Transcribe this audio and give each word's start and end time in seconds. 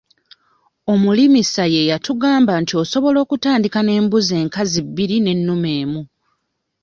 Omulimisa 0.93 1.63
ye 1.73 1.87
yatugamba 1.91 2.53
nti 2.61 2.73
osobola 2.81 3.17
okutandika 3.25 3.79
n'embuzi 3.83 4.33
enkazi 4.41 4.79
bbiri 4.87 5.17
n'ennume 5.21 5.71
emu. 5.83 6.01